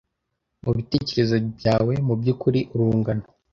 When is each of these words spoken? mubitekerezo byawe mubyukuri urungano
mubitekerezo 0.63 1.35
byawe 1.57 1.93
mubyukuri 2.07 2.59
urungano 2.73 3.25